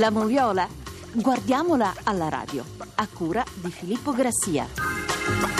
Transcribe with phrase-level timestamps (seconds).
[0.00, 0.66] La moviola?
[1.12, 5.59] Guardiamola alla radio, a cura di Filippo Grassia.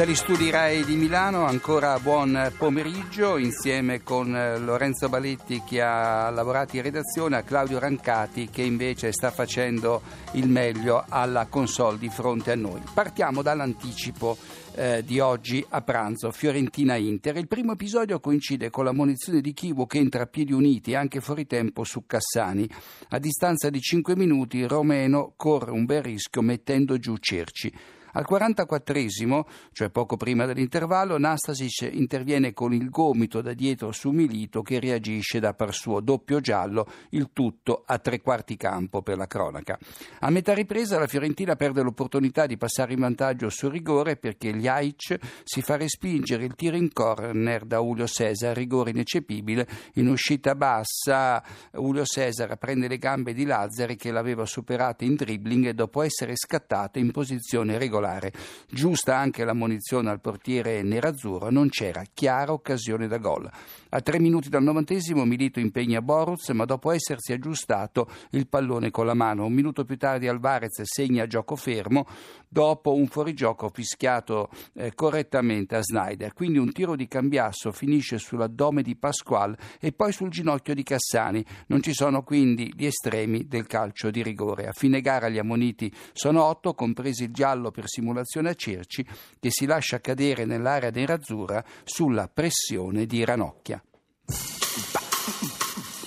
[0.00, 6.30] Dagli studi RAI di Milano ancora buon pomeriggio insieme con eh, Lorenzo Baletti che ha
[6.30, 10.00] lavorato in redazione, a Claudio Rancati che invece sta facendo
[10.32, 12.80] il meglio alla console di fronte a noi.
[12.94, 14.38] Partiamo dall'anticipo
[14.74, 17.36] eh, di oggi a pranzo, Fiorentina-Inter.
[17.36, 21.20] Il primo episodio coincide con la munizione di Chivo che entra a piedi uniti anche
[21.20, 22.66] fuori tempo su Cassani.
[23.10, 27.98] A distanza di 5 minuti Romeno corre un bel rischio mettendo giù Cerci.
[28.12, 29.42] Al 44esimo,
[29.72, 35.38] cioè poco prima dell'intervallo, Nastasic interviene con il gomito da dietro su Milito che reagisce
[35.38, 39.78] da par suo doppio giallo, il tutto a tre quarti campo per la cronaca.
[40.20, 45.18] A metà ripresa la Fiorentina perde l'opportunità di passare in vantaggio sul rigore perché Ljaic
[45.44, 51.42] si fa respingere il tiro in corner da Julio Cesar, rigore ineccepibile, in uscita bassa
[51.72, 56.98] Julio Cesar prende le gambe di Lazzari che l'aveva superata in dribbling dopo essere scattato
[56.98, 58.32] in posizione regolare regolare.
[58.68, 63.48] Giusta anche la munizione al portiere nerazzurro, non c'era chiara occasione da gol.
[63.90, 69.06] A tre minuti dal novantesimo Milito impegna Boruz, ma dopo essersi aggiustato il pallone con
[69.06, 69.44] la mano.
[69.44, 72.06] Un minuto più tardi Alvarez segna gioco fermo
[72.48, 76.32] dopo un fuorigioco fischiato eh, correttamente a Snyder.
[76.34, 81.44] Quindi un tiro di cambiasso finisce sull'addome di Pasquale e poi sul ginocchio di Cassani.
[81.66, 84.68] Non ci sono quindi gli estremi del calcio di rigore.
[84.68, 89.04] A fine gara gli ammoniti sono otto, compresi il giallo per simulazione a Cerci,
[89.38, 93.82] che si lascia cadere nell'area nerazzurra sulla pressione di Ranocchia.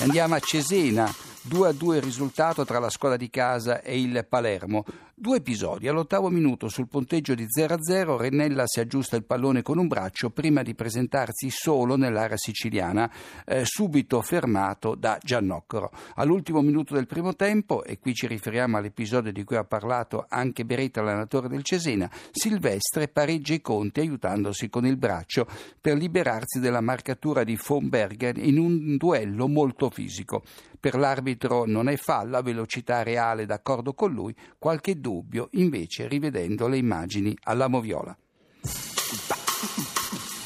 [0.00, 4.24] Andiamo a Cesena, 2 a 2 il risultato tra la squadra di casa e il
[4.28, 4.84] Palermo.
[5.16, 5.86] Due episodi.
[5.86, 10.64] All'ottavo minuto sul ponteggio di 0-0 Rennella si aggiusta il pallone con un braccio prima
[10.64, 13.08] di presentarsi solo nell'area siciliana,
[13.46, 15.92] eh, subito fermato da Giannoccoro.
[16.16, 20.64] All'ultimo minuto del primo tempo, e qui ci riferiamo all'episodio di cui ha parlato anche
[20.64, 25.46] Beretta, l'allenatore del Cesena, Silvestre pareggia i conti aiutandosi con il braccio
[25.80, 30.42] per liberarsi della marcatura di von Bergen in un duello molto fisico.
[30.84, 36.78] Per l'arbitro non è falla, velocità reale d'accordo con lui, qualche dubbio invece rivedendo le
[36.78, 38.16] immagini alla moviola.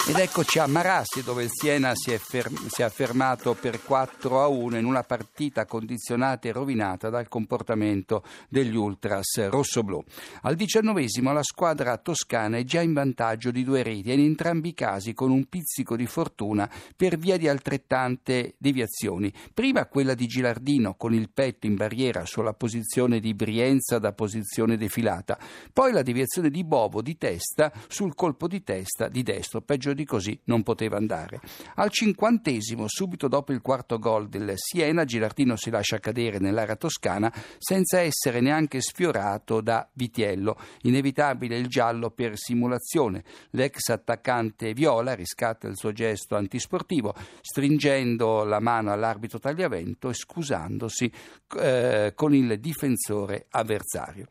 [0.09, 4.41] Ed eccoci a Marassi dove il Siena si è, ferm- si è, affermato per 4
[4.41, 10.03] a 1 in una partita condizionata e rovinata dal comportamento degli ultras rossoblù.
[10.43, 14.71] Al diciannovesimo la squadra toscana è già in vantaggio di due reti e in entrambi
[14.71, 19.31] i casi con un pizzico di fortuna per via di altrettante deviazioni.
[19.53, 24.79] Prima quella di Gilardino con il petto in barriera sulla posizione di Brienza da posizione
[24.79, 25.39] defilata,
[25.71, 30.05] poi la deviazione di Bovo di testa sul colpo di testa di destro, peggio di
[30.05, 31.41] così non poteva andare.
[31.75, 37.33] Al cinquantesimo, subito dopo il quarto gol del Siena, Gilardino si lascia cadere nell'area toscana
[37.59, 40.57] senza essere neanche sfiorato da Vitiello.
[40.83, 43.25] Inevitabile il giallo per simulazione.
[43.51, 51.13] L'ex attaccante Viola riscatta il suo gesto antisportivo, stringendo la mano all'arbitro Tagliavento e scusandosi
[51.59, 54.29] eh, con il difensore avversario.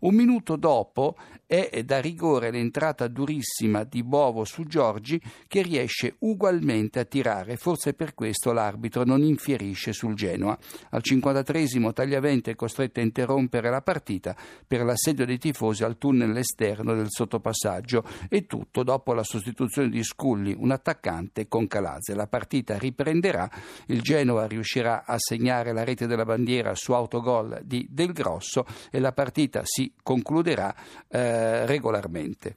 [0.00, 4.62] Un minuto dopo è da rigore l'entrata durissima di Bovo su
[5.08, 10.58] Giorgi che riesce ugualmente a tirare, forse per questo l'arbitro non infierisce sul Genoa.
[10.90, 14.36] Al 53esimo Tagliavente è costretto a interrompere la partita
[14.66, 20.02] per l'assedio dei tifosi al tunnel esterno del sottopassaggio e tutto dopo la sostituzione di
[20.02, 22.14] Sculli, un attaccante con Calazze.
[22.14, 23.48] La partita riprenderà,
[23.86, 28.98] il Genoa riuscirà a segnare la rete della bandiera su autogol di Del Grosso e
[29.00, 30.74] la partita si concluderà
[31.08, 32.56] eh, regolarmente.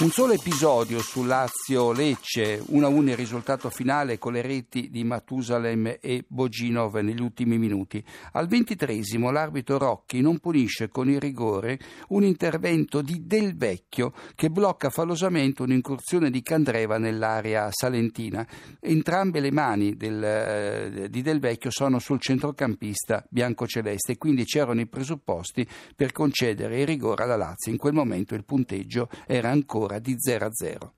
[0.00, 6.24] Un solo episodio su Lazio-Lecce, 1-1 il risultato finale con le reti di Matusalem e
[6.26, 8.02] Boginov negli ultimi minuti.
[8.32, 14.48] Al ventitresimo l'arbitro Rocchi non punisce con il rigore un intervento di Del Vecchio che
[14.48, 18.46] blocca fallosamente un'incursione di Candreva nell'area salentina.
[18.80, 24.86] Entrambe le mani del, eh, di Del Vecchio sono sul centrocampista bianco-celeste quindi c'erano i
[24.86, 27.70] presupposti per concedere il rigore alla Lazio.
[27.70, 30.94] In quel momento il punteggio era ancora di 0 a 0.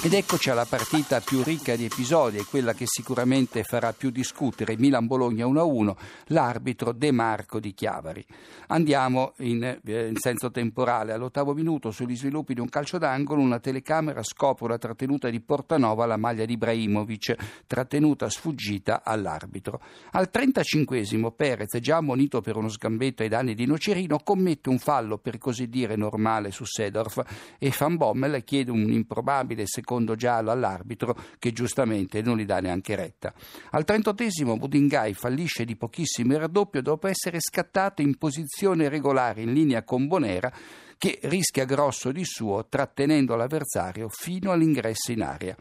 [0.00, 4.76] Ed eccoci alla partita più ricca di episodi e quella che sicuramente farà più discutere
[4.76, 5.94] Milan-Bologna 1-1,
[6.28, 8.24] l'arbitro De Marco di Chiavari.
[8.68, 11.12] Andiamo in, eh, in, senso temporale.
[11.12, 16.02] All'ottavo minuto, sugli sviluppi di un calcio d'angolo, una telecamera scopre una trattenuta di Portanova
[16.02, 19.80] alla maglia di Ibrahimovic, trattenuta sfuggita all'arbitro.
[20.12, 25.18] Al 35esimo Perez, già ammonito per uno sgambetto ai danni di Nocerino, commette un fallo
[25.18, 27.22] per così dire normale su Sedorf
[27.58, 32.60] e Van Bommel chiede un improbabile secondo secondo giallo all'arbitro che giustamente non gli dà
[32.60, 33.34] neanche retta.
[33.70, 39.52] Al 38 Budingai fallisce di pochissimo il raddoppio dopo essere scattato in posizione regolare in
[39.52, 40.52] linea con Bonera
[40.96, 45.56] che rischia grosso di suo trattenendo l'avversario fino all'ingresso in area.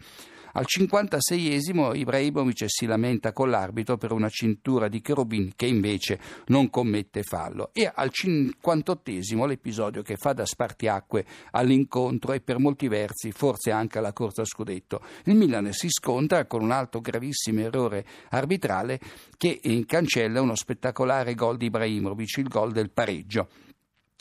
[0.53, 6.69] Al 56esimo Ibrahimovic si lamenta con l'arbitro per una cintura di Cherubin che invece non
[6.69, 13.31] commette fallo e al 58esimo l'episodio che fa da spartiacque all'incontro e per molti versi
[13.31, 15.01] forse anche alla corsa scudetto.
[15.25, 18.99] Il Milan si scontra con un altro gravissimo errore arbitrale
[19.37, 23.47] che cancella uno spettacolare gol di Ibrahimovic, il gol del pareggio.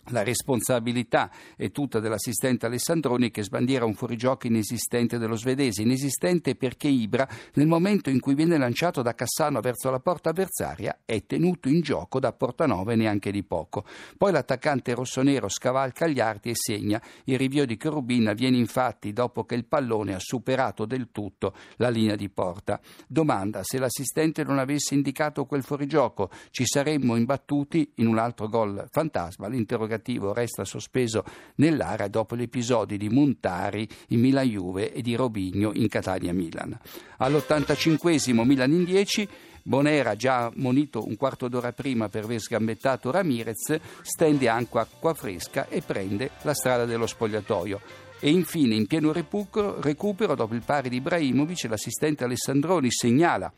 [0.09, 6.89] La responsabilità è tutta dell'assistente Alessandroni che sbandiera un fuorigioco inesistente dello svedese, inesistente perché
[6.89, 11.69] Ibra, nel momento in cui viene lanciato da Cassano verso la porta avversaria, è tenuto
[11.69, 13.85] in gioco da Portanove neanche di poco.
[14.17, 17.01] Poi l'attaccante rossonero scavalca gli arti e segna.
[17.25, 21.91] Il rivio di Cherubin avviene infatti dopo che il pallone ha superato del tutto la
[21.91, 22.81] linea di porta.
[23.07, 28.89] Domanda se l'assistente non avesse indicato quel fuorigioco, ci saremmo imbattuti in un altro gol
[28.91, 29.47] fantasma.
[29.47, 31.25] L'interrogativo interrogativo resta sospeso
[31.57, 36.79] nell'area dopo gli episodi di Montari in Milan-Juve e di Robigno in Catania-Milan.
[37.19, 38.09] All'85
[38.45, 39.29] Milan in 10
[39.63, 45.69] Bonera, già monito un quarto d'ora prima per aver sgambettato Ramirez, stende anche acqua fresca
[45.69, 47.81] e prende la strada dello spogliatoio.
[48.21, 53.53] E infine, in pieno recupero dopo il pari di Ibrahimovic, l'assistente Alessandroni segnala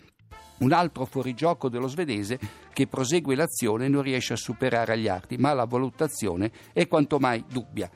[0.63, 2.39] un altro fuorigioco dello svedese
[2.73, 7.19] che prosegue l'azione e non riesce a superare agli arti, ma la valutazione è quanto
[7.19, 7.91] mai dubbia.